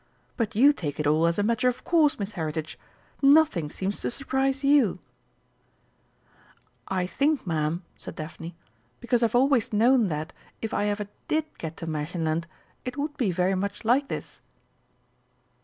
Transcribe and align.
But 0.35 0.55
you 0.55 0.73
take 0.73 0.99
it 0.99 1.05
all 1.05 1.27
as 1.27 1.37
a 1.37 1.43
matter 1.43 1.67
of 1.69 1.83
course, 1.83 2.17
Miss 2.17 2.31
Heritage; 2.31 2.79
nothing 3.21 3.69
seems 3.69 3.99
to 3.99 4.09
surprise 4.09 4.63
you." 4.63 4.97
"I 6.87 7.05
think, 7.05 7.45
Ma'am," 7.45 7.83
said 7.97 8.15
Daphne, 8.15 8.55
"because 8.99 9.21
I've 9.21 9.35
always 9.35 9.71
known 9.71 10.07
that, 10.07 10.33
if 10.59 10.73
I 10.73 10.87
ever 10.87 11.05
did 11.27 11.45
get 11.59 11.77
to 11.77 11.85
Märchenland, 11.85 12.45
it 12.83 12.97
would 12.97 13.15
be 13.15 13.29
very 13.31 13.53
much 13.53 13.85
like 13.85 14.07
this." 14.07 14.41